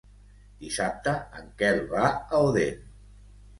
Dissabte 0.63 1.13
en 1.41 1.53
Quel 1.61 1.79
va 1.93 2.09
a 2.09 2.43
Odèn. 2.49 2.83